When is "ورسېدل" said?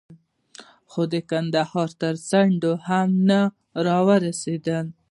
4.07-4.85